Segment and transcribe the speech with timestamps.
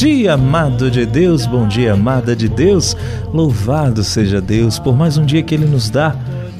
[0.00, 2.96] dia, amado de Deus, bom dia, amada de Deus.
[3.34, 6.16] Louvado seja Deus por mais um dia que Ele nos dá.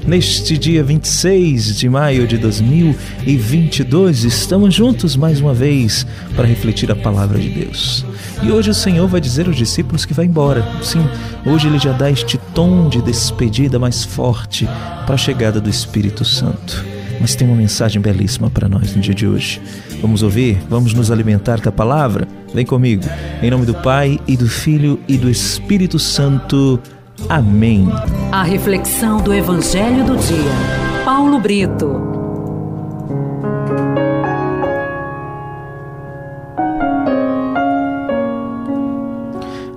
[0.06, 6.06] Neste dia 26 de maio de 2022, estamos juntos mais uma vez
[6.36, 8.04] para refletir a palavra de Deus.
[8.42, 10.62] E hoje o Senhor vai dizer aos discípulos que vai embora.
[10.82, 11.02] Sim,
[11.46, 14.68] hoje ele já dá este tom de despedida mais forte
[15.06, 16.89] para a chegada do Espírito Santo.
[17.20, 19.60] Mas tem uma mensagem belíssima para nós no dia de hoje.
[20.00, 20.58] Vamos ouvir?
[20.68, 22.26] Vamos nos alimentar da palavra?
[22.54, 23.04] Vem comigo.
[23.42, 26.80] Em nome do Pai e do Filho e do Espírito Santo.
[27.28, 27.88] Amém.
[28.32, 31.04] A reflexão do Evangelho do Dia.
[31.04, 32.09] Paulo Brito.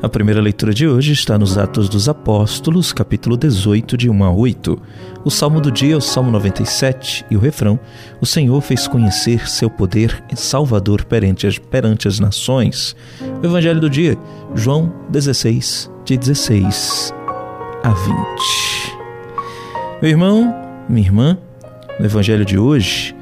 [0.03, 4.33] A primeira leitura de hoje está nos Atos dos Apóstolos, capítulo 18, de 1 a
[4.33, 4.77] 8.
[5.23, 7.79] O salmo do dia é o Salmo 97 e o refrão:
[8.19, 12.97] O Senhor fez conhecer seu poder salvador perante as, perante as nações.
[13.41, 14.17] O Evangelho do dia,
[14.53, 17.13] João 16, de 16
[17.81, 18.17] a 20.
[20.01, 20.53] Meu irmão,
[20.89, 21.37] minha irmã,
[21.97, 23.15] no Evangelho de hoje,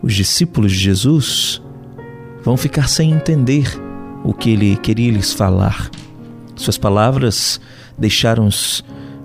[0.00, 1.60] os discípulos de Jesus
[2.40, 3.66] vão ficar sem entender
[4.22, 5.90] o que ele queria lhes falar.
[6.60, 7.58] Suas palavras
[7.96, 8.84] deixaram os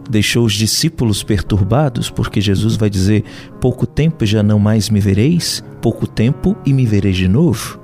[0.09, 3.25] deixou os discípulos perturbados, porque Jesus vai dizer:
[3.59, 7.77] Pouco tempo já não mais me vereis, pouco tempo e me vereis de novo.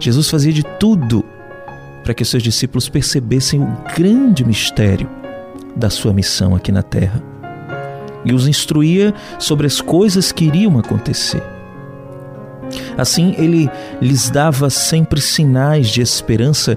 [0.00, 1.24] Jesus fazia de tudo
[2.02, 5.08] para que seus discípulos percebessem o grande mistério
[5.76, 7.22] da sua missão aqui na terra
[8.24, 11.42] e os instruía sobre as coisas que iriam acontecer.
[12.98, 16.76] Assim, ele lhes dava sempre sinais de esperança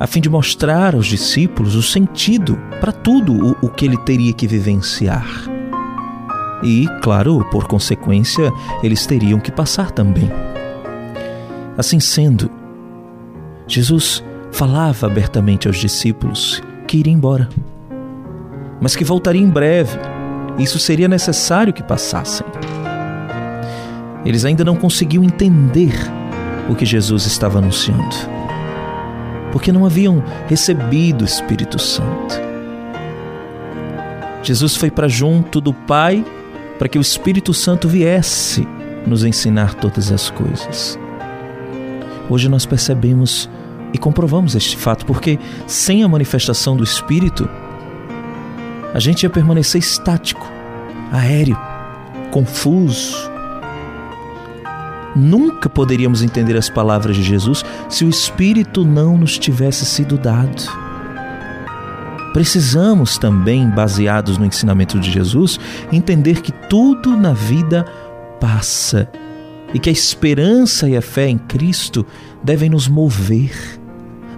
[0.00, 4.32] a fim de mostrar aos discípulos o sentido para tudo o, o que ele teria
[4.32, 5.26] que vivenciar.
[6.62, 10.30] E, claro, por consequência, eles teriam que passar também.
[11.76, 12.50] Assim sendo,
[13.66, 17.48] Jesus falava abertamente aos discípulos que iria embora,
[18.80, 19.98] mas que voltaria em breve.
[20.58, 22.46] Isso seria necessário que passassem.
[24.24, 25.94] Eles ainda não conseguiam entender
[26.68, 28.37] o que Jesus estava anunciando
[29.52, 32.48] porque não haviam recebido o Espírito Santo.
[34.42, 36.24] Jesus foi para junto do Pai
[36.78, 38.66] para que o Espírito Santo viesse
[39.06, 40.98] nos ensinar todas as coisas.
[42.30, 43.48] Hoje nós percebemos
[43.92, 47.48] e comprovamos este fato, porque sem a manifestação do Espírito,
[48.92, 50.46] a gente ia permanecer estático,
[51.10, 51.58] aéreo,
[52.30, 53.27] confuso,
[55.18, 60.62] Nunca poderíamos entender as palavras de Jesus se o Espírito não nos tivesse sido dado.
[62.32, 65.58] Precisamos também, baseados no ensinamento de Jesus,
[65.90, 67.84] entender que tudo na vida
[68.38, 69.10] passa
[69.74, 72.06] e que a esperança e a fé em Cristo
[72.40, 73.50] devem nos mover,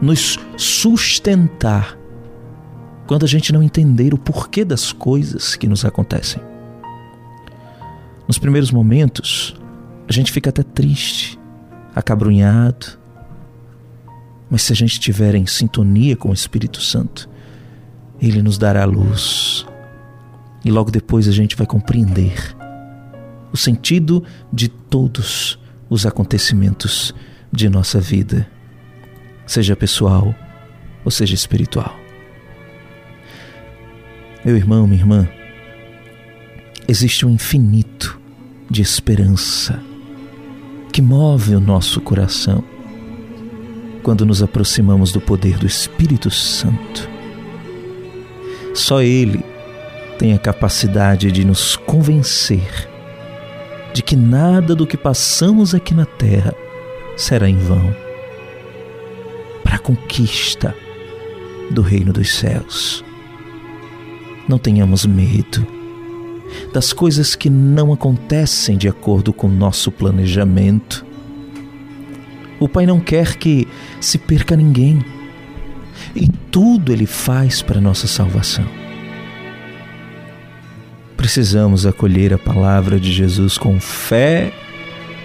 [0.00, 1.98] nos sustentar
[3.06, 6.40] quando a gente não entender o porquê das coisas que nos acontecem.
[8.26, 9.59] Nos primeiros momentos,
[10.10, 11.38] a gente fica até triste,
[11.94, 12.98] acabrunhado.
[14.50, 17.30] Mas se a gente estiver em sintonia com o Espírito Santo,
[18.20, 19.64] ele nos dará luz.
[20.64, 22.56] E logo depois a gente vai compreender
[23.52, 27.14] o sentido de todos os acontecimentos
[27.52, 28.50] de nossa vida,
[29.46, 30.34] seja pessoal
[31.04, 31.96] ou seja espiritual.
[34.44, 35.28] Meu irmão, minha irmã,
[36.88, 38.20] existe um infinito
[38.68, 39.88] de esperança
[40.90, 42.64] que move o nosso coração
[44.02, 47.08] quando nos aproximamos do poder do Espírito Santo.
[48.74, 49.44] Só Ele
[50.18, 52.88] tem a capacidade de nos convencer
[53.92, 56.54] de que nada do que passamos aqui na terra
[57.16, 57.94] será em vão
[59.62, 60.74] para a conquista
[61.70, 63.04] do reino dos céus.
[64.48, 65.79] Não tenhamos medo
[66.72, 71.04] das coisas que não acontecem de acordo com nosso planejamento.
[72.58, 73.66] O Pai não quer que
[74.00, 75.04] se perca ninguém.
[76.14, 78.66] E tudo Ele faz para nossa salvação.
[81.16, 84.52] Precisamos acolher a palavra de Jesus com fé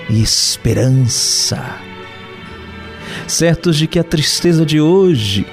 [0.09, 1.77] e esperança,
[3.27, 5.45] certos de que a tristeza de hoje,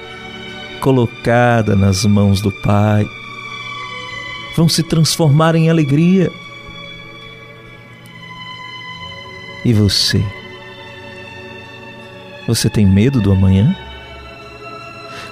[0.79, 3.05] colocada nas mãos do Pai,
[4.55, 6.31] vão se transformar em alegria.
[9.65, 10.23] E você?
[12.47, 13.75] Você tem medo do amanhã?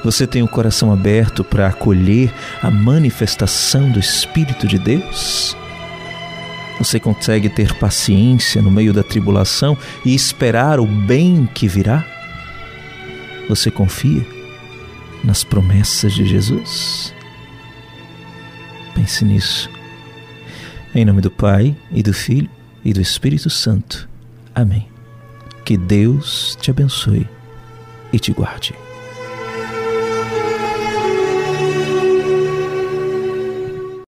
[0.04, 5.56] Você tem o coração aberto para acolher a manifestação do Espírito de Deus?
[6.80, 12.04] Você consegue ter paciência no meio da tribulação e esperar o bem que virá?
[13.48, 14.26] Você confia
[15.24, 17.14] nas promessas de Jesus?
[18.94, 19.70] Pense nisso.
[20.94, 22.50] Em nome do Pai, e do Filho,
[22.84, 24.10] e do Espírito Santo.
[24.54, 24.88] Amém.
[25.64, 27.28] Que Deus te abençoe
[28.12, 28.74] e te guarde.